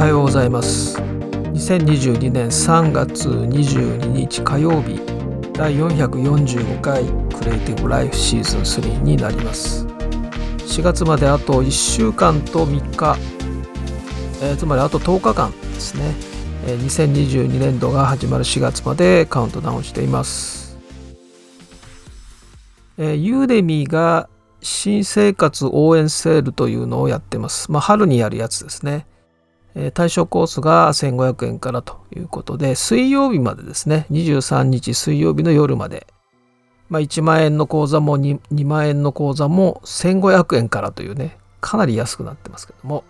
[0.00, 4.98] はようございます2022年3月22日火曜日
[5.52, 13.18] 第445回クリエイティブライフシーズン3になります4月まであと1週間と3日、
[14.42, 16.14] えー、つまりあと10日間ですね、
[16.64, 20.78] えー、2022年度が始まる4月までカウントダウンしています
[22.96, 24.30] えー、ユーデミーが
[24.62, 27.72] 新生活応援セールというのをやってます。
[27.72, 29.06] まあ、春にやるやつですね。
[29.94, 36.06] 対象コースが1500円からということで、水曜日までですね、23日水曜日の夜まで、
[36.88, 43.04] まあ、1万円の口座も 2, 2万円の口座も1500円からというね、かなり安くなってますけども、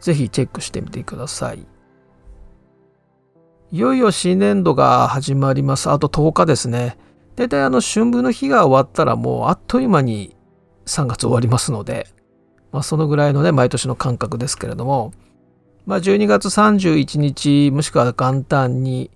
[0.00, 1.66] ぜひチェックしてみてください。
[3.72, 5.90] いよいよ新年度が始まります。
[5.90, 6.98] あと10日ですね。
[7.36, 10.36] 大体あの春分の日が終わったらもうあっという間に
[10.84, 12.06] 3月終わりますので、
[12.70, 15.12] まあ、そのぐらいのね毎年の感覚ですけれども、
[15.86, 19.10] まあ、12月31日もしくは元旦に、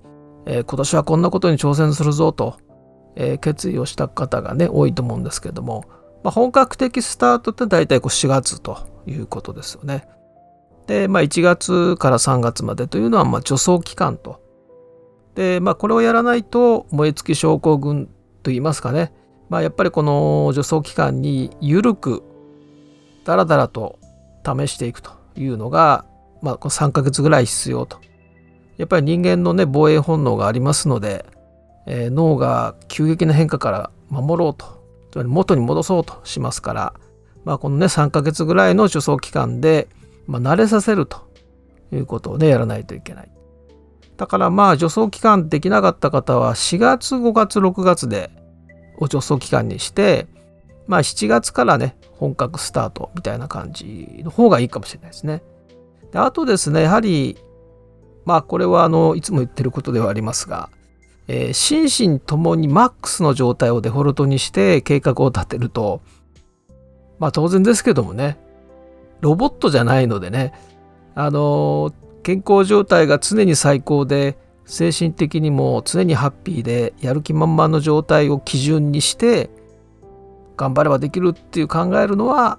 [0.46, 2.58] えー、今年はこんなことに挑戦するぞと、
[3.14, 5.84] えー、決意をした方がね多いと思うんですけども、
[6.24, 10.08] まあ、本格的スタートって大体こう4月ということですよね。
[10.86, 14.40] で、まあ、1月から3月までというのはまあ助走期間と。
[15.34, 18.08] で、まあ、これをやらないと燃え尽き症候群
[18.42, 19.12] といいますかね、
[19.48, 22.22] まあ、やっぱりこの助走期間に緩く
[23.24, 23.98] だらだらと
[24.44, 26.06] 試していくというのが、
[26.42, 27.98] まあ、3ヶ月ぐらい必要と。
[28.76, 31.24] やっぱり人間のね防衛本能がありますので、
[31.86, 34.76] えー、脳が急激な変化から守ろうと
[35.24, 36.94] 元に戻そうとしますから、
[37.44, 39.88] まあ、このね3ヶ月ぐらいの助走期間で、
[40.26, 41.26] まあ、慣れさせると
[41.90, 43.30] いうことをねやらないといけない。
[44.16, 48.30] だからまあ助走期間できなかった方は4月5月6月で
[48.98, 50.26] を助走期間にして、
[50.86, 55.42] まあ7月からね、本格スタートみたいな感じの方がいいかもしれないですね。
[56.12, 57.36] であとですね、やはり、
[58.24, 60.70] まあこれはあの、いつも言ってることではありますが、
[61.28, 66.00] えー、心身ともにマックスの状態をデフォルトにして計画を立てると、
[67.18, 68.38] まあ当然ですけどもね、
[69.20, 70.52] ロボットじゃないのでね、
[71.14, 79.48] あの健康状態が常に最高で精神的にも常にハッピーでやる気満々の状態を基準にして
[80.56, 82.58] 頑張ればできるっていう考えるのは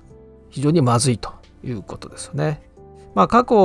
[0.49, 2.66] 非常にまずいということですよね。
[3.17, 3.55] まあ過去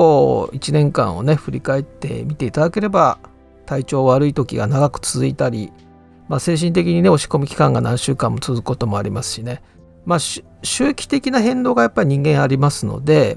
[0.54, 3.18] 1年間をね振り返ってみていただければ
[3.66, 5.70] 体調悪い時が長く続いたり、
[6.26, 9.62] まあ、精神的にね押し込み期間が何週間も続くこともありますしね。
[10.06, 10.18] まあ
[10.62, 13.36] 周期的な変動がやっぱり人間ありますので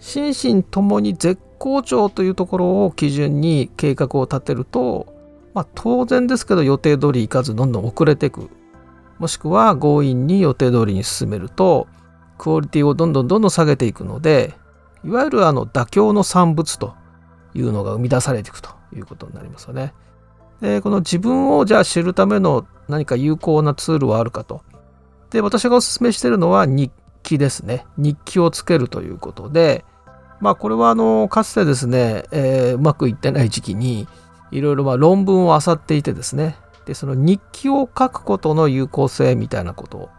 [0.00, 5.14] 心身ともに絶好調というところを基準に計画を立てると、
[5.54, 8.50] まあ、当然ですけど予定通りいかずどんどん遅れていく。
[9.20, 11.86] もしくは強引に予定通りに進めると
[12.36, 14.54] クオリティをどんどんどんどん下げていくので
[15.04, 16.94] いわゆるあの妥協の産物と
[17.54, 19.94] いうのが生み出されていくということになりますよね。
[20.60, 24.62] でこの自分をじゃあ知るための何か有効なツールはあるかと。
[25.30, 26.92] で私がお勧めしてるのは日
[27.22, 27.86] 記ですね。
[27.96, 29.84] 日記をつけるということで
[30.40, 34.06] まあこれはあのかつてですね、えー、うまくいってない時期に
[34.50, 40.10] いろいろ論文を漁っていてですねでその日記を書くことの有効性みたいなこと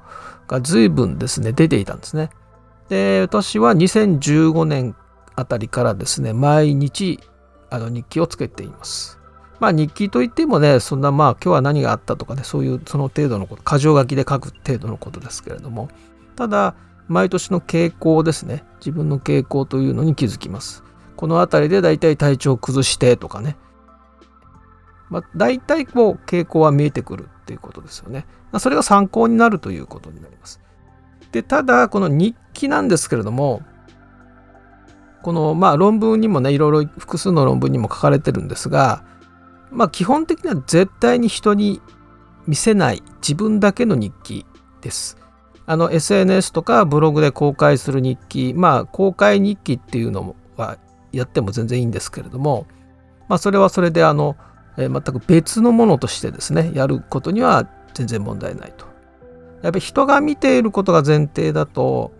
[0.48, 2.30] が随分ですね出ていたんですね。
[2.90, 4.96] で私は2015年
[5.36, 7.20] あたりからですね毎日
[7.70, 9.20] あの日記をつけています。
[9.60, 15.90] まあ日記といってもねそんなまあ今日は何があったとかねそういうその程度のこと箇条書きで書く程度のことですけれども
[16.36, 16.76] ただ
[17.08, 20.84] 毎年の傾向ですね自分の傾向というのに気づきます
[21.16, 23.56] この辺りでだいたい体調を崩してとかね
[25.10, 28.26] まあ、大体こう傾向は見えてくるっていうことですよね。
[28.60, 30.62] それが参考になるということになります。
[31.36, 33.62] で、ただ、この日記なんですけれども、
[35.22, 39.04] このまあ論文にもね、いろいろ複数の論文にも書かれてるんですが、
[39.70, 41.82] まあ基本的には絶対に人に
[42.48, 44.46] 見せない自分だけの日記
[44.80, 45.18] です。
[45.66, 50.78] あの SNS とかブログで公開する日記まあ公開日記っていうのは
[51.12, 52.66] やっても全然いいんですけれども
[53.28, 54.38] まあそれはそれであの、
[54.78, 58.95] え全く別のものとしてですねやることには全然問題ないと。
[59.66, 62.12] やっぱり人が見ていることが前提だと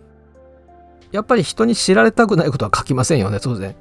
[1.12, 3.76] やっぱり人に知られたくないことは書きませんよね当然。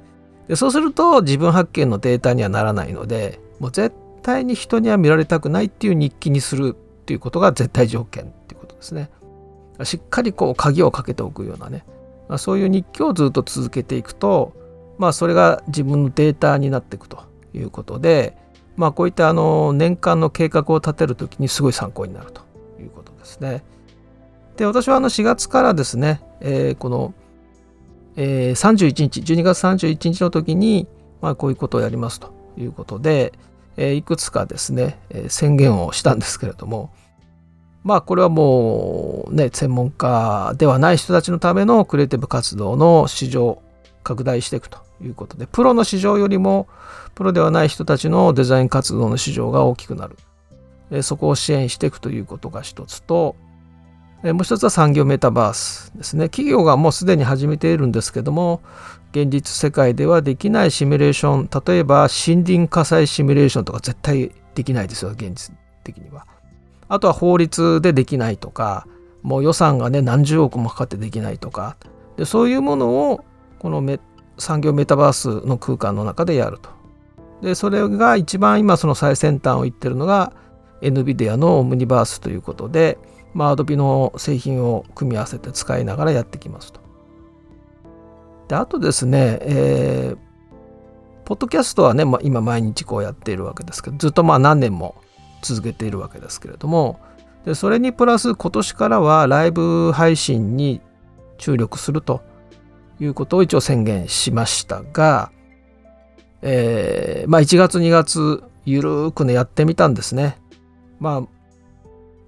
[0.47, 9.09] でそうすると自分発見のデータにはならないのでもう絶対に人には見られたくないっていう日記にするっていうことが絶対条件っていうことですね。
[9.83, 11.85] しっかりこう鍵をかけておくようなね、
[12.29, 14.53] まあ、そういう日記をずっと続けていくと、
[14.99, 17.23] まあ、それが自分のデータになっていくと
[17.53, 18.37] いうことで、
[18.77, 22.44] まあ、こういったあの年間の計画を立てる時にすごい参考になると
[23.39, 23.63] ですね。
[24.57, 27.13] で私はあの4月からですね、えー、この
[28.15, 30.87] えー、31日12月31日の時に、
[31.21, 33.33] まあ、こういうことをやりますということで、
[33.77, 36.93] えー、いくつかですね、え、宣言をしたんですけれども
[37.83, 43.61] まあこれはもうね専門家ではない人たちのためのクリエイティブ活動の市場
[44.03, 46.67] 拡大していくということでプロの市場よりも
[47.13, 50.17] プロではない人たちのデザイン活動の市場が大きくなる、
[51.01, 53.35] そこを支援していくということが一つと
[54.33, 56.29] もう一つは産業メタバースですね。
[56.29, 58.61] 企業がもうすでに始めているんですけども、
[59.11, 66.25] 現実世界ではできないシミュレーション、例えば森林火災シミュレーションとか絶対できないですよ、現実的には。
[66.87, 68.87] あとは法律でできないとか、
[69.21, 71.77] もう予算がね、何十億もかかってできないとか、
[72.17, 73.23] でそういうものを
[73.59, 73.99] このメ
[74.37, 76.69] 産業メタバースの空間の中でやると。
[77.41, 80.33] で、それが一番今その最先端を言ってるのが
[80.85, 82.97] NVIDIA のオムニバースということで、
[83.33, 86.79] まあ、Adobe の製品を組み合わせて使いながらやってきますと。
[88.47, 90.17] であとですね、えー、
[91.25, 94.95] ポッドキャストはね、まあ、今毎日こうやっているわけですけどずっとまあ何年も
[95.41, 96.99] 続けているわけですけれども
[97.45, 100.81] でそれにプラス今年からはライブ配信に
[101.37, 102.21] 注力すると
[102.99, 105.31] いうことを一応宣言しましたが、
[106.41, 110.39] えー、まあ1月2月ゆるーくねやってみたんですね。
[110.99, 111.27] まあ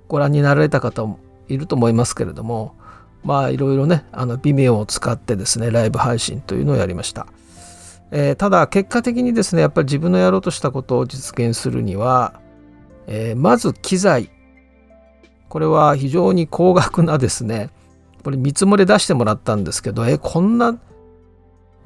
[0.08, 2.76] ご覧になられた方もいると思いますけれども
[3.24, 7.28] まあいろいろねあの Vimeo を使ってですねライブ配信というのをやりました、
[8.12, 12.40] えー、ただ結果的にですねやっぱり自分のやろうとしたことを実現するには、
[13.08, 14.32] えー、まず機材。
[15.50, 17.70] これは非常に高額なですね
[18.22, 20.78] これ見積もり出してもらったんですけどえこんな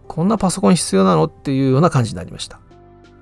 [0.08, 1.26] こんなパソコン必要なの？
[1.26, 2.60] っていうような感じになりました。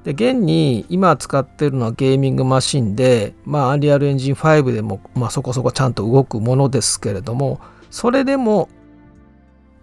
[0.04, 7.60] で現に今使ってるのはゲーミングマシンで、まあ、アンリアルエンジン5でも、まあ、そこそこちゃんと動くものですけれども、
[7.90, 8.70] それでも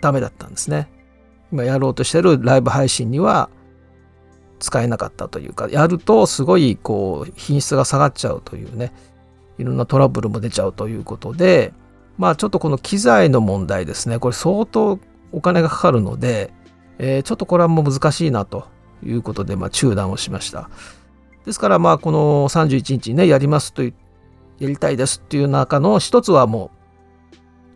[0.00, 0.88] ダメだったんですね。
[1.52, 3.50] 今やろうとしてるライブ配信には
[4.58, 8.92] 使えなかったというか、やるとすごいこう品質が下がっちゃうというね、
[9.58, 11.72] いろんなトラブルも出ちゃうということで、
[12.16, 14.98] まあちょっとこの機材の問題ですね、これ相当
[15.32, 16.52] お金がかかるので、
[16.98, 18.66] えー、ちょっとこれはもう難しいなと
[19.04, 20.70] いうことで、まあ、中断をしました。
[21.44, 23.90] ですから、まあ、この31日にね、やりますと、や
[24.60, 26.70] りたいですっていう中の一つはも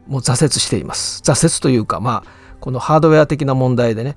[0.09, 1.23] う、もう挫折しています。
[1.23, 4.17] 挫折というか、まあ、このハードウェア的な問題でね。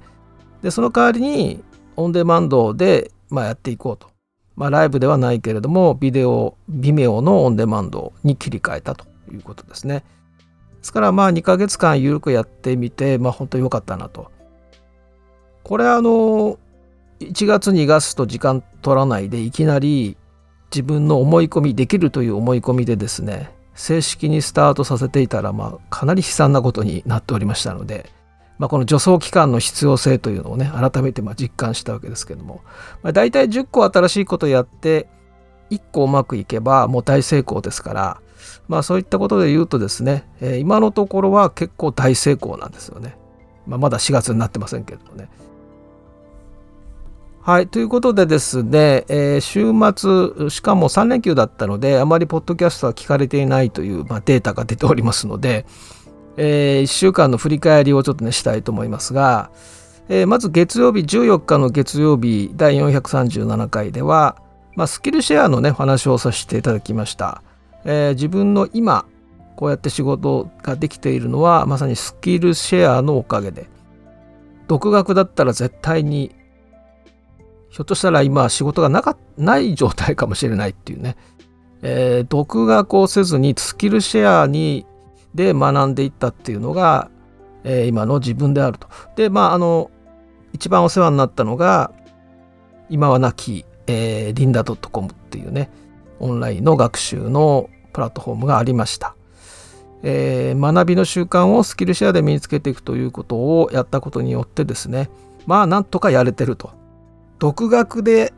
[0.62, 1.64] で、その代わりに、
[1.96, 4.08] オンデマンドで、まあ、やっていこうと。
[4.56, 10.04] まあ、ライブではないけれども、ビデオ、ビメオのオンデマンドに切り替えたということですね。
[10.80, 14.32] ですから、まあ、2ヶ月間緩くやってみて、まあ、本当に良かったなと。
[15.64, 16.60] これ、あの、
[17.20, 20.18] 1月2月と時間取らないでいきなり
[20.72, 28.10] 自分の思い込みできるという思い込みでですね正式にスタートさせていたら、まあ、かなり悲惨なことになっておりましたので、
[28.60, 32.62] まあ、この助走期間の必要性というのをね改めてま実感したわけですけども、
[33.02, 35.08] まあ、大体10個新しいことやって
[35.72, 38.22] 1個うまくいけばもう大成功ですから
[38.68, 43.18] まあそういったことで言うとですね、えー、今のところは結構大成功なんですよね。
[43.66, 45.30] まあ、まだ4月になってませんけどもね。
[47.46, 47.68] はい。
[47.68, 49.74] ということでですね、えー、週
[50.40, 55.66] 末、しかも3連休だったので、あまりポッドキャストは聞かれていないという、まあ、データが出ておりますので、
[56.38, 59.52] えー、1週間の振り返りをちょっとね、したいと思いますが、
[60.08, 64.38] えー、まず月曜日、14日の月曜日、第437回では、
[64.78, 67.44] まあ、スキルシェアのね、話をさせていただきました。
[67.84, 69.04] えー、自分の今、
[69.58, 73.68] こうやって仕事ができているのは、まさにスキルシェアのおかげで、
[74.70, 76.34] 独学だったら絶対に
[77.74, 81.18] ひょっとしたら今仕事がなかない状態かもしれないっていうね、
[81.82, 84.86] えー、独学をせずにスキルシェアに
[85.34, 87.10] で学んでいったっていうのが、
[87.64, 88.88] えー、今の自分であると。
[89.16, 89.90] でまああの
[90.54, 91.92] 一番お世話になったのが
[92.92, 95.72] 今はなき、えー、リンダ .com っていうね
[96.20, 99.16] オンラインの学習のプラットフォームがありました。
[100.04, 105.10] えー、学びの習慣をスキルシェアで身につけていくということをやったことによってですね
[105.48, 106.83] まあなんとかやれてると
[107.44, 108.32] 独学で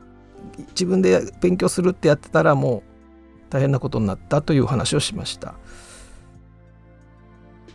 [0.69, 5.53] 自分で勉強するってやってたらもう大変なことになったという話をしました。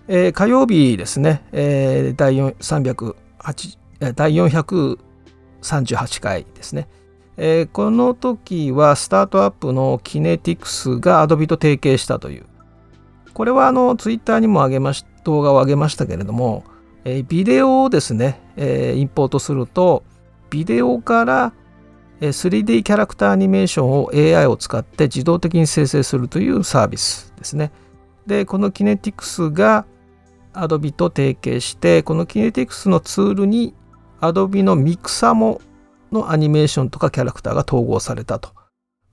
[0.08, 3.78] えー、火曜日ですね、えー、第308
[4.16, 6.88] 第438回ですね、
[7.36, 12.46] えー、この時はスタートアップのキネティクスが Adobe と提携したという。
[13.34, 16.64] これはあのツイッターにも上げまし動画を上げましたけれども、
[17.04, 20.02] えー、ビデオをですね、えー、インポートすると
[20.50, 21.52] ビデオから
[22.20, 27.72] 3D キャラクターアニメーションを AI を使って自動的に生成するというサービスですね。
[28.26, 29.86] で、このキネティクスが
[30.52, 33.74] Adobe と提携してこの Kinetics のツールに
[34.20, 35.60] Adobe のミクサモ
[36.12, 38.50] のアニメーションとかキャラクターが統合されたと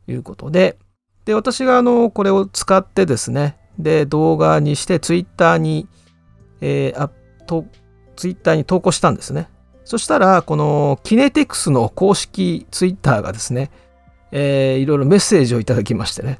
[0.07, 0.77] いうことで。
[1.25, 3.57] で私があのこれを使ってですね。
[3.77, 5.87] で動画にしてツイッターに、
[6.61, 7.11] えー、あ
[7.45, 7.65] と
[8.15, 9.49] ツイッターに投稿したんですね。
[9.87, 13.71] そしたらこのキネテクスの公式ツイッターがですね、
[14.33, 16.39] えー、いろいろメッセージをいただきましてね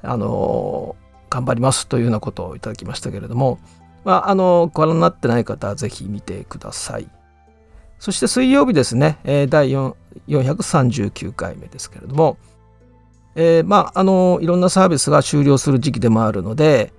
[0.00, 0.94] あの
[1.28, 3.58] 頑張りますというようなことをいただきましたけれども、
[4.04, 7.08] まあ、あのご覧になってない方はぜひ見てください。
[7.98, 9.70] そして水曜日ですね、えー、第
[10.28, 12.36] 439回目ですけれども、
[13.34, 16.92] えー、まああのいろんなサービスが終了する時期でもあるので、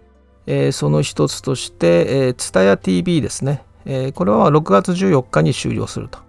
[0.46, 6.20] えー、その一つとして、えー、ツタヤ TV ですね、えー、これは6月14日に終了すると。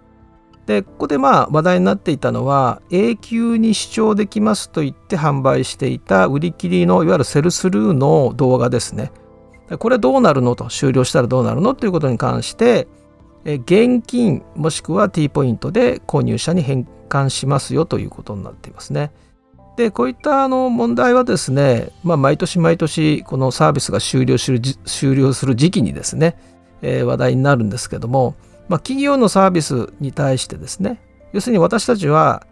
[0.65, 9.11] でここでまあ話題になっていたのは永久に視聴できますと言って販売していた売り切りのいわゆるセルスルーの動画ですね。
[9.79, 11.73] これどうなるのと終了したらどうなるの？
[11.73, 12.87] ということに関して
[13.45, 19.11] 現金もしくは T ポイントで購入者に返還しますよということになっていますね。
[19.77, 26.35] でこういったあの問題はですね、まあ、毎年毎年このサービスが終了する終了する時期にですね、
[26.81, 28.35] えー、話題になるんですけども、
[28.69, 30.99] まあ、企業のサービスに対してですね
[31.33, 32.45] 要するに私たちは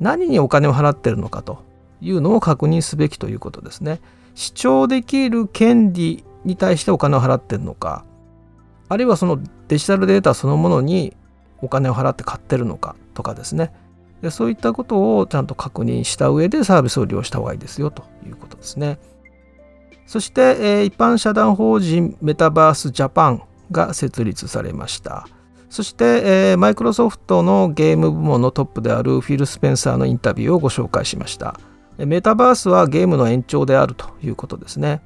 [0.00, 1.64] 何にお金を払ってるのかと
[2.00, 4.00] いうのを確認すべきということですね。
[4.34, 8.04] 視聴できる権利に対してお金を払ってるのか
[8.88, 11.14] あるいはそのデジタルデータそのものに
[11.60, 13.72] お金を払って買ってるのかとかですね
[14.22, 18.98] でそういったことをちゃんと確認した上でサービスを利用した方がいいですよということですね。
[20.06, 25.26] そして、えー、一般社団法人メタバースジャパンが設立されました。
[25.68, 31.58] そして、マイクロソフトのゲーム部門のトップであるフィル・スペンサーのインタビューをご紹介しました。
[31.98, 35.02] メタバースはゲームの延長であるということですね。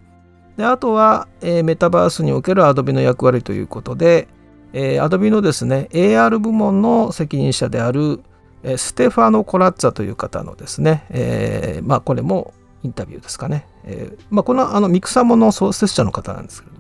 [0.57, 4.29] であとは、え、メタバースにおける Adobe の役割ということで、
[4.73, 8.21] えー、Adobe のですね AR 部門の責任者である
[8.63, 13.67] えステファノ・コラッツァという方のですね、えー、まあこれもインタビューですかね。
[13.85, 16.76] えー、まあ、このあのミクサモの創設者の方なんですけど、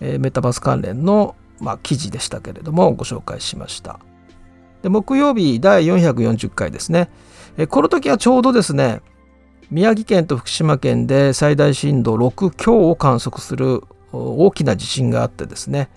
[0.00, 4.00] えー、メタバース関連の、まあ、記事でしたけれどもご紹介しました。
[4.82, 7.10] で木曜日第440回ですね、
[7.56, 9.00] えー、この時はちょうどですね
[9.70, 15.88] 宮城県と福島県で最大震度6強を観測する大きな地震があってですね、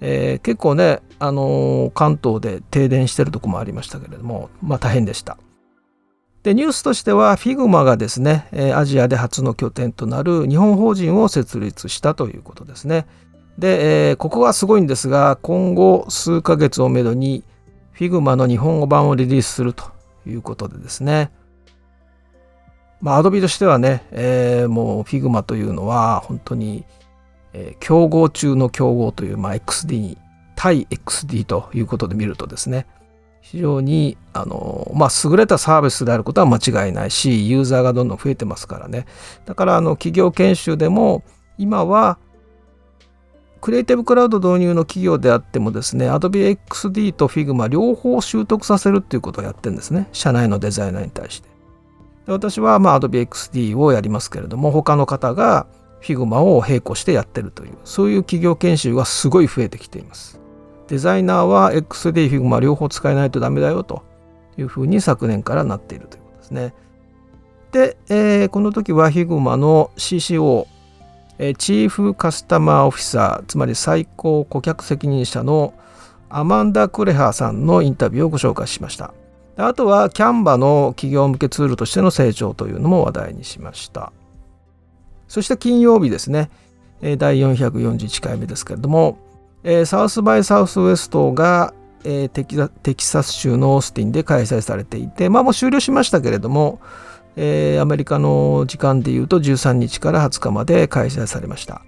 [0.00, 5.38] えー、結構ね、あのー、関東で停電してるとこもありましたけれども、まあ、大変でした。
[6.42, 13.06] でニュースとしては Figma がですね、アジアで初の拠点となる日本法人を設立したということですね。
[13.58, 17.44] で、えー、ここがすごいんですが今後数ヶ月をめどに
[17.96, 19.84] Figma の日本語版をリリースすると
[20.26, 21.30] いうことでですね。
[23.00, 26.84] まあ、Adobe としてはね、えー、もう Figma というのは本当に
[27.54, 30.18] えー、競合中の競合という、まあ、XD に
[30.56, 32.86] 対 XD ということで見るとですね
[33.40, 39.06] 非常にあの、まあ、優れたサービスであることは間違いないしユーザーがどんどん増えてますからね
[39.44, 41.22] だからあの企業研修でも
[41.56, 42.18] 今は
[43.64, 50.06] クリエイティブクラウド導入の企業であってもですね Adobe XD と Figma 両方習得させるっていうことをやってるんですね。
[50.12, 51.48] 社内のデザイナーに対して。
[52.26, 55.66] で私はまあ Adobe XD をやりますけれども他の方が
[56.02, 60.38] Figma を並行してやってるというそういう企業研修がすごい増えてきています。
[60.88, 64.02] デザイナーは XD、Figma 両方使えないとダメだよと
[64.58, 66.74] いうふうに昨年からなっているということですね。
[67.72, 70.66] で、えー、この時は Figma の CCO
[71.38, 75.74] チーフカスタマーオフィサーつまり最高顧客責任者の
[76.30, 79.12] アマンダ・クレハーさんのインタビューをご紹介しました。
[79.56, 84.12] あとはキャンバの企業向けツールとしての成長というのも話題にしました。
[85.28, 86.50] そして金曜日ですね、
[87.18, 89.18] 第441回目ですけれども、
[89.84, 91.72] サウスバイサウスウエストが
[92.02, 92.28] テ
[92.94, 96.80] キサス州のオースティンで開催されていて、まあもう終了しましたけれども、
[97.36, 101.82] アメリカの時間でいうと13日から20日まで開催されました。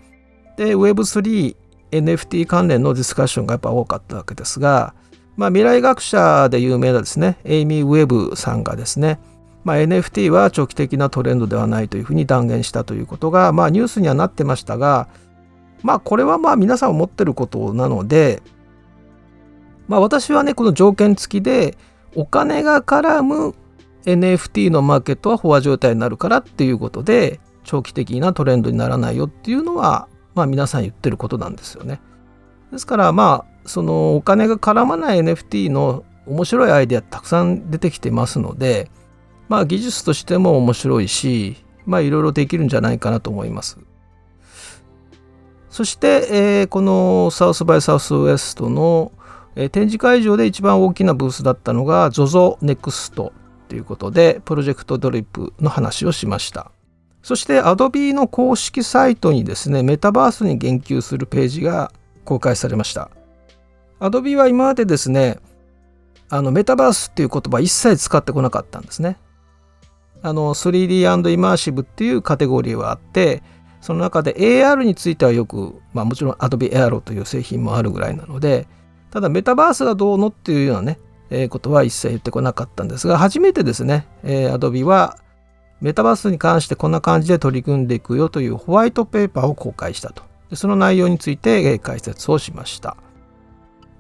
[0.57, 1.57] で、Web3、
[1.93, 4.95] NFT 関連のディスカッションがやっぱ多かったわけですが、
[5.37, 9.21] まあ、未来学者で有名なですね、エイミー・ウェブさんがですね、
[9.65, 15.09] まあ、NFT は長期的なトレンドではないというふうに断言したということが、まあ、ニュースにはなってましたが、
[15.83, 18.43] まあ、これはまあ皆さん思ってることなので、
[19.89, 21.77] まあ、私はねこの条件付きで
[22.15, 23.55] お金が絡む
[24.07, 32.01] NFT のマーケットは飽和状態になるからっていうことで長期的なトレンドにならないよっていうのは、まあ、皆さん言ってることなんですよね。
[32.73, 38.91] ですからまあそのお金が絡まない NFT の面白いアイデアたくさん出てきてますので、
[39.49, 43.79] まあ技術としても面白いし、まあいろいろできるんじゃないかなと思います。
[45.71, 49.13] そして、えー、このサウスバイサウスウエストの、
[49.57, 53.33] え、展示会場で一番大きなブースだったのが ZOZONEXT
[53.69, 56.71] ということでプロジェクトドリップの話をしました。
[57.23, 61.93] そして Adobe の公式サイトにですねメタバースに言及するページが
[62.25, 63.11] 公開されました。
[63.99, 65.39] Adobe は今までですね
[66.29, 69.19] あのメタバースっていう言葉一切使ってこなかったんですね。
[70.23, 73.43] あの 3D& イマーシブっていうカテゴリーはあって
[73.81, 78.67] その中で AR についてはよく、まあ、もちろん Adobe Aero という製品もあるぐらいなので
[79.11, 80.99] ただメタバースがどうのっていうようなね、
[81.31, 85.19] え、ことは一切言ってこなかったんですが初めてですね、えー、Adobe は
[85.81, 92.97] メタバースに関してこんな感じで取り組んでいくよというホワイトペーパーを公開したとでその内容について解説をしました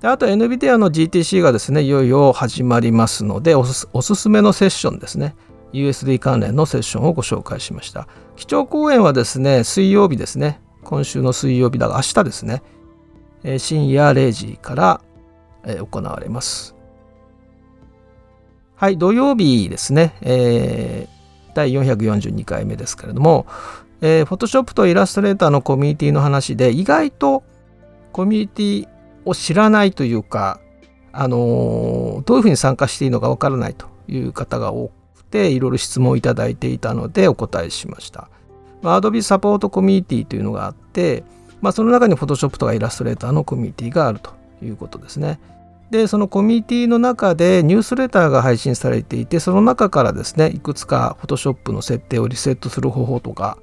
[0.00, 5.34] であと NVIDIA の GTC がですねいよいよ始まりますのでおすすめのセッションですね
[5.72, 8.08] USD 関連のセッションをご紹介しました。
[8.36, 10.60] 基調講演はですね、水曜日ですね。
[10.84, 12.62] 今週の水曜日だが明日ですね。
[13.44, 15.00] え深夜0時から、
[15.64, 16.75] え行われます。
[18.76, 20.14] はい、土曜日ですね。
[20.20, 23.46] えー、第442回目ですけれども、
[24.02, 27.42] えー、Photoshop とイラストレーターのコミュニティの話で意外と
[28.12, 28.88] コミュニティ
[29.24, 30.60] を知らないというか、
[31.10, 38.28] あのー、どういうふうに参加していいのかわからないという方が多くていろいろ質問をいただいていたのでお答えしました。
[38.82, 41.24] まあ、Adobe サポートコミュニティというのがあって、
[41.62, 45.40] まあ、その中に Photoshop とかイラストレーターのコミュニティがあるということですね。
[45.90, 53.58] で、そのコミュニティの中でニュースレターが配信されていて、その中からですね、いくつか Photoshop の設定をリセットする方法とか、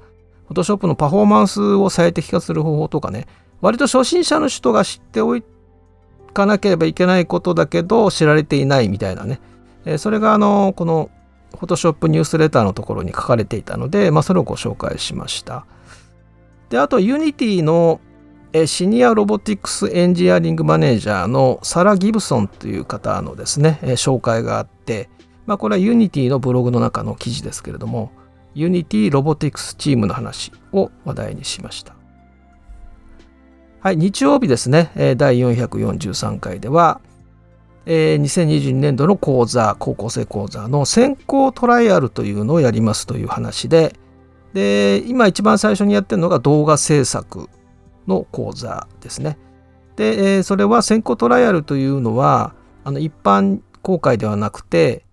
[0.49, 3.27] Photoshop のパフォーマンスを最適化する方法とかね、
[3.61, 5.39] 割と初心者の人が知ってお
[6.33, 9.39] かなければいけないことだけど知られていないみたいなね、
[9.97, 11.09] それがあの、この
[11.53, 15.65] Photoshop ニュースレターのところに書かれていたので、まあ、それをご紹介しました。
[16.69, 17.99] で、あと Unity の
[18.65, 25.09] シニアロボティクスエンジニアリングマネージャーのサラ・ギブソンという方のですね、紹介があって、
[25.47, 28.11] まあ、これは Unity のブログの中の記事ですけれども、
[28.55, 31.95] Unity ロボティクスチームの話を話題にしました。
[33.79, 37.01] はい、日曜日ですね、第443回では、
[37.85, 43.93] 2022年度の講座高校生講座の先行トライアルというのをやりますという話で
[44.53, 47.49] で今一番最初にやってるのが動画制作
[48.07, 49.37] の講座ですね。
[49.95, 55.05] で、えー、それは先行トライアルというのはあの一般公開ではなくて、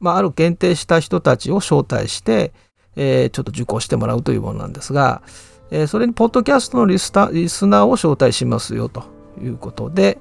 [0.00, 2.52] まあ、ある限定した人たちを招待して、
[2.96, 5.22] えー、ちょっと受講してもらうというものなんですが、
[5.70, 9.04] えー、それにポッドキャストのリスタリスナーを招待しますよと
[9.42, 10.18] いうことで、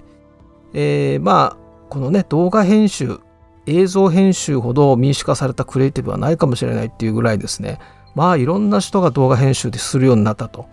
[0.74, 1.58] えー、まあ
[1.90, 3.20] このね動画編集
[3.66, 7.80] 映像編集ほど民主化されたクリエイティブはないかもしれないっていうぐらいですね
[8.16, 10.68] まあいろんな人が動画編集でするようになったと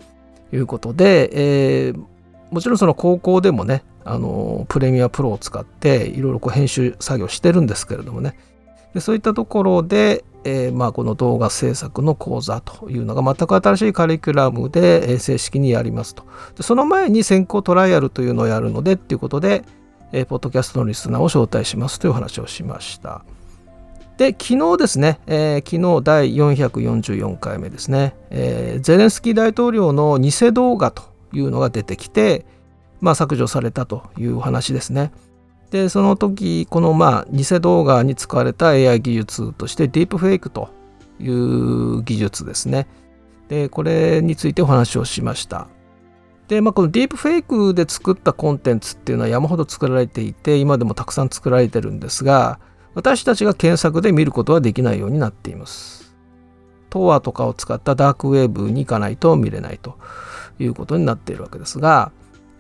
[0.53, 1.31] いうことで、
[1.87, 2.05] えー、
[2.51, 8.37] もちろんその高校でもねあのプレミアプロを使っていろいろ編集作業してるんですけれどもね
[8.93, 16.25] でそういったところで、えー、まあこの動画制作の講座というのが全く新しいカリキュラムで正式にやりますと
[16.57, 19.65] でその前に先行トライアルというのをやるのでっていうことで
[20.15, 23.25] えー、ポッドキャストのリスナーを招待しますという話をしました。
[24.17, 32.47] で、昨日ですね、えー、昨日第444回目ですね、えー、ゼレンスキー大統領の偽動画というのが出てきて、
[33.01, 35.13] まあ、削除されたというお話ですね。
[35.71, 40.69] で、その時、このまあ偽動画に使われた AI 技術としてディープフェイクと
[41.19, 42.87] いう技術ですね。
[43.49, 45.67] で、これについてお話をしました。
[46.47, 52.61] で、まあ、このディープフェイクで作ったコンテンツっていうのは山ほど作られていて今でもたくさん作られてるんですが
[52.95, 56.15] 私たちが検索で見ることはできないようになっています。
[56.91, 59.99] トアとかを使ったダークウェーブに行かないと見れないと
[60.61, 62.13] いうことになっているわけですが、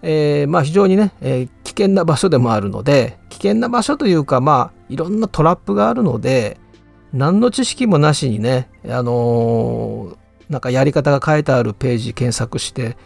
[0.02, 6.58] えー、まあ非常にね、えー、危険な場所でもあるので危険な場所というかまあいろんなトラップがあるので
[7.12, 12.96] 何の知識もなしにねあのー、なんかやり方が書いてあるページ検索して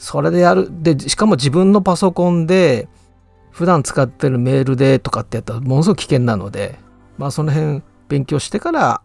[0.00, 0.68] それでやる。
[0.82, 2.88] で、しかも自分のパソコンで、
[3.50, 6.78] 普段使ってるメールでとかってやったらものすごく危険なので、
[7.18, 9.02] まあその辺勉強してから、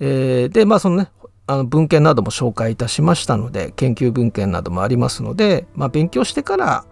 [0.00, 1.10] えー、で、まあそのね、
[1.46, 6.84] あの文献なども紹介いたしましたので、研究文献などもありますので、まあ勉強してから、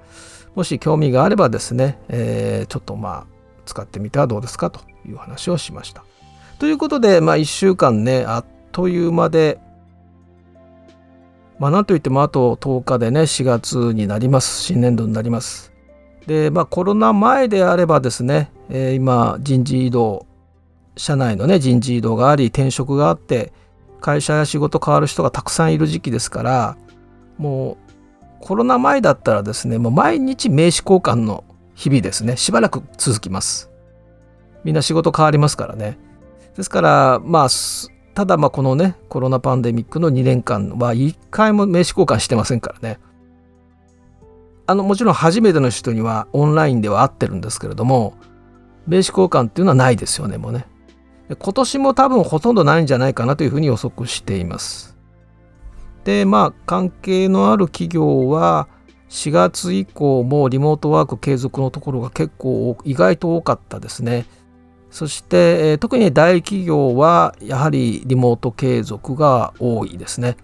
[0.54, 3.26] もし興味があればですね、えー、ちょっとまあ
[3.64, 6.04] 使ってみてはどうですかという話をしました。
[6.58, 9.58] ということで、まあ1週間ね、あっという間で、
[11.58, 15.71] まあなんといってもあと10日でね4月になります新年度になります
[16.26, 20.26] でまあコロナ前であればですね、えー、今人事異動
[20.96, 23.52] 社内のね人事異動があり転職があって
[24.00, 26.76] 会社や仕事変わる人がたくさんいる時期ですから
[27.38, 27.92] もう
[28.40, 33.70] コロナ前だったらですねもう毎日名刺交換の日々ですねしばらく続きます。
[34.64, 35.98] みんな仕事変わりますからね。
[36.56, 37.48] ですからまあ
[38.14, 42.98] ただまあこのねコロナパンデミックの2年間は1回も名刺交換してませんからね。
[44.66, 48.14] あのもちろん初めての人にはオンラインでは会ってるんですけれども
[48.86, 50.66] 名刺交換っていうのはないですよねもうね。
[51.38, 54.96] 今年も多分ほとんどないんじゃないかなというふうに予測しています。
[56.04, 58.68] でまあ関係のある企業は
[59.08, 64.26] 4月以降もリモートワーク継続のところが結構意外と多かったですね。
[64.90, 70.36] そして、特に大企業はやはりリモート継続が多いですね。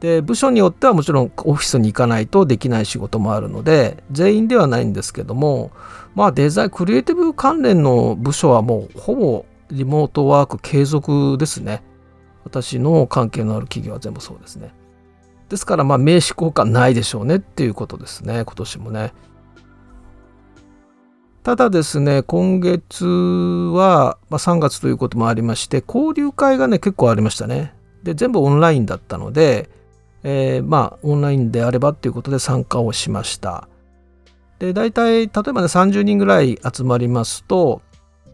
[0.00, 5.70] で部署によってはもちろんオフィスに行かないとできない仕事もあるので全員ではないんですけども
[6.14, 11.82] まあデザインクリエイティブ関連の部署はもうほぼリモートワーク継続ですね。
[12.44, 14.72] 私の関係のある企業は全部そうですね。
[15.48, 19.12] ですからまあ名刺交換ないでしょうねっていうことですね今年もね。
[21.42, 27.74] ただですね今月は、ま、3月ということもありまして交流会がね結構ありましたね。
[28.02, 29.68] で全部オンラインだったので
[30.22, 33.68] えー、まあオンラインであればっていうことで参加をしました。
[34.58, 37.80] で大体例えばね30人ぐらい集まりますと、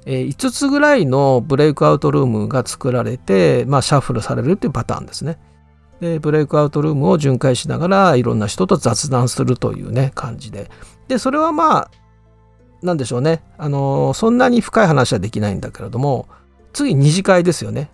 [0.05, 5.39] えー、5つぐらいのブレイクアウトルームが作られて、まあ、シャッフルされるっていうパターンですね。
[6.01, 10.71] でブレイクアウトルームを巡回しながらいろんな人と雑談するというね感じで。
[11.09, 11.91] でそれはまあ
[12.83, 13.43] なんでしょうね。
[13.57, 16.27] あのそんなに深い話はできないんだけれども
[16.73, 17.89] 次二次会ですよね。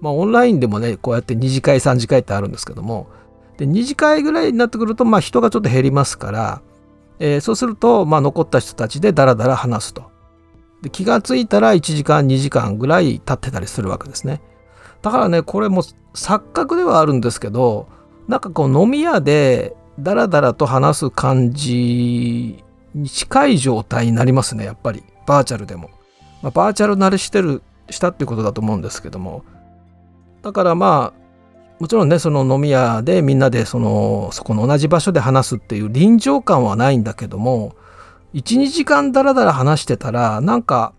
[0.00, 3.08] まあオンラインでもねこうやって二次会三次会ってあるんですけども
[3.58, 6.62] で2次会ぐらいになってくると、まあ、人がちょっと減りますから、
[7.18, 10.10] えー、そうすると、まあ、残った人たちでダラダラ話すと。
[10.80, 14.40] で気がついたら1時間2時間ぐらい経ってたりするわけですね。
[15.02, 15.82] だからねこれも
[16.14, 17.88] 錯覚ではあるんですけど
[18.28, 22.62] なんかこう飲み屋でダラダラと話す感じ
[22.94, 25.02] に近い状態になりますねやっぱり。
[25.26, 25.90] バーチャルでも、
[26.40, 29.44] まあ、バーチャル慣れしてるしたっていうことだと思うんですけども。
[30.40, 31.27] だからまあ
[31.80, 37.76] もちろんねその飲み屋でみんなでそのそこの同じ場所で話すっていう臨場感はないんだけども
[38.34, 40.92] 12時間ダラダラ話してたらなんか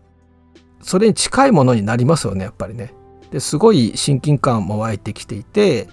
[0.81, 2.93] それに近いものになりますよねやっぱりね。
[3.31, 5.87] ですごい親近感も湧いてきていて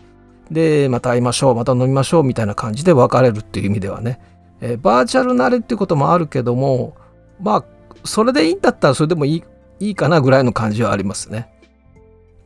[0.51, 4.21] でまた会いましょうまた飲みましょうみたいな感じで別れるっていう意味ではね、
[4.63, 6.97] えー、バーチャル慣れっていうこともあるけども
[7.41, 7.65] まあ
[8.05, 9.45] それでいいんだったらそれでもいい
[9.81, 11.51] いいかなぐらいの感じはありますね。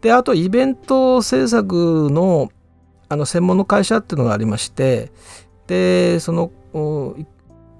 [0.00, 2.50] であとイベント制作の
[3.08, 5.10] あの専門の会社っていうのがありまして
[5.66, 6.52] でその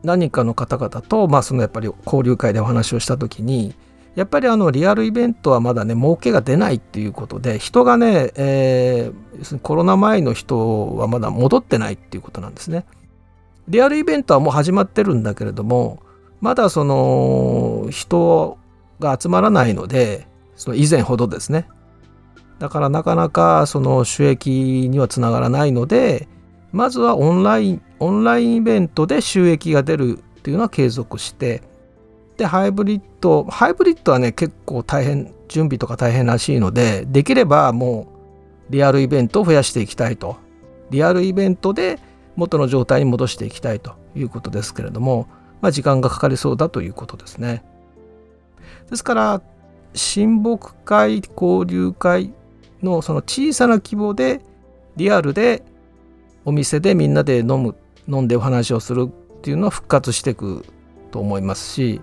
[0.03, 3.75] 何かの方々と、まあ、そのやっぱり交流会でお話をした時に
[4.17, 12.87] やっぱりあのリアルイベントはまだね儲けが出ないっていうことで人がね、えー、コロナ前の人はまだ戻ってないっていうことなんですね。
[13.69, 16.03] リアルイベントはもう始まってるんだけれども
[16.41, 18.59] まだその人
[18.99, 21.69] が集まらないのでその以前ほどですね
[22.61, 26.29] だからなかなかその収益にはつながらないので
[26.73, 31.63] まずはオンラインオンラインイベントで収益が出るっていうのは継続して
[32.37, 38.09] でハイブリッドハイブリッドはね結構大変準備とか大変らしいのでできればも
[38.69, 40.37] うリアルイベントを増やしていきたいと
[40.91, 41.99] リアルイベントで
[42.37, 45.29] 元の状態に戻していきたいということですけれども、
[45.63, 47.65] まあ、時間がかかりそうだということですね。
[48.91, 49.43] ですから
[49.95, 52.33] 親睦会交流会
[52.83, 54.41] のその小さな規模で
[54.97, 55.65] リアルで
[56.45, 57.77] お店でみんなで飲む
[58.09, 60.65] 飲んでお話をするっていうのは復活していく
[61.11, 62.01] と思いますし、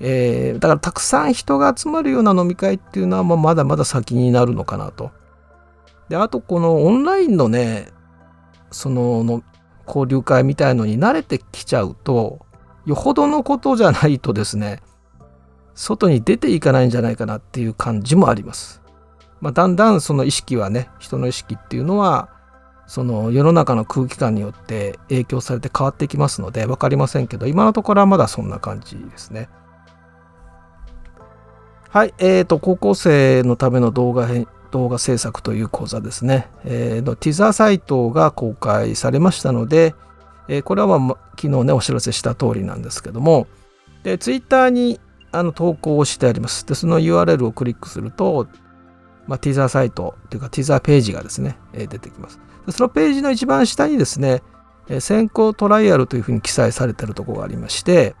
[0.00, 5.10] えー、だからたくさん人が集まるような飲み会っていうのはまだまだ先になるのかなと。
[6.08, 7.88] であとこのオンラインのね
[8.70, 9.42] そのの
[9.86, 12.44] 交流会みたいのに慣れてきちゃうと
[12.86, 14.80] よほどのことじゃないとですね
[15.74, 18.83] 外に出ていかないんじゃないかなっていう感じもあります。
[19.44, 22.30] まあ、だんだんその意識はね人の意識っていうのは
[22.86, 29.50] その世の中の空気感によって影響されて変わってきますので分かりませんけど今のところはまだそんな感じですね。
[31.90, 39.94] はい、えーと、高校生のための動画編動画制作という講座ですね、えー、のティザーサイトが公開されましたので、
[40.48, 43.46] えー、これは、ま昨日ねお知らせした通りなんですけども
[44.04, 45.00] でツイッターに
[45.32, 48.48] あの投稿をしてありますでその URL をクリックすると
[49.26, 52.40] まあ、ティザーサイトというかティザーページがですね、え出てきます。
[52.70, 54.42] そのページの一番下にですね、
[54.88, 58.14] え先行トライアルというふうに記載されているところがありまして、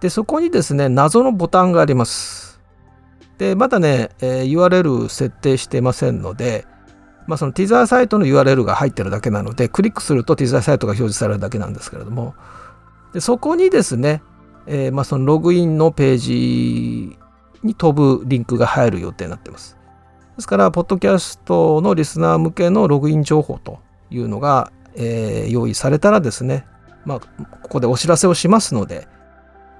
[0.00, 2.60] でそこにですね、謎のボタンがあります。
[3.38, 6.66] で、まだね、え URL 設定してませんので、
[7.28, 12.34] まあ、そのティザーサイトの URL が入ってるだけなのでクリックするとティザーサイトが表示されるだけなんですけれども
[13.12, 14.22] でそこにですね、
[14.66, 17.18] えー、まあそのログインのページ
[17.62, 19.77] に飛ぶリンクが入る予定になってます。
[20.38, 26.64] ですから、ポッドキャストのリスナー向けのログイン情報というのが、えー、用意されたらですね、
[27.04, 29.08] まあ、ここでお知らせをしますので、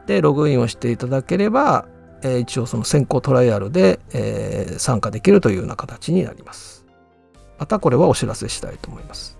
[0.07, 1.87] で、ログインをしていただければ、
[2.23, 6.85] えー、一応その先行トライアルで、えー、参加できるというような形になります。
[7.57, 9.38] またこれはお知らせしたいと思います。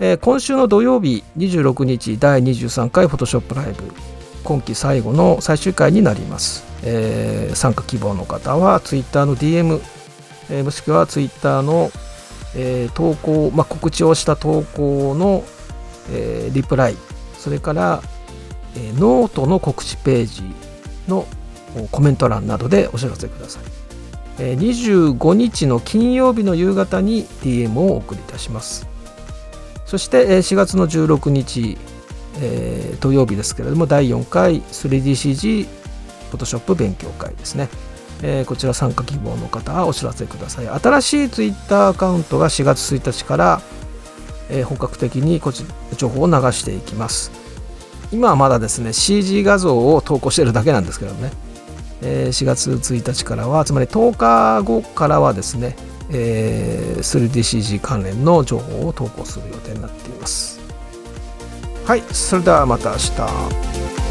[0.00, 3.84] えー、今週の土曜日26日第23回 Photoshop ライブ
[4.42, 6.64] 今季最後の最終回になります。
[6.82, 9.80] えー、参加希望の方は Twitter の DM、
[10.50, 11.90] えー、もしくは Twitter の、
[12.54, 15.44] えー、投稿、まあ、告知をした投稿の、
[16.10, 16.96] えー、リプライ。
[17.38, 18.02] それから、
[18.76, 20.42] えー、ノートの告知ページ
[21.06, 21.26] の
[21.90, 23.62] コメント欄などでお知らせください、
[24.38, 28.86] えー、25日の金曜日の夕方に DM をお送りいたします。
[29.86, 31.78] そして4月の16日、
[32.40, 37.70] えー、土曜日ですけれども第4回 3DCG フォトショップ勉強会ですね、
[38.22, 40.68] えー、こちら参加希望の方はお知らせください。
[40.68, 43.60] 新しいツイッターアカウントが4月1日から、
[44.50, 45.64] えー、本格的にこち
[45.96, 47.30] 情報を流していきます。
[48.10, 51.30] 今はまだですね CG 画像を投稿してるだけなんですけどね、
[52.00, 55.76] えー、4月1日からはつまり10日後からはですね、
[56.10, 60.58] えー、3DCG 関連の情報を投稿する予定になっています。
[61.84, 64.07] はいそれではまた明日。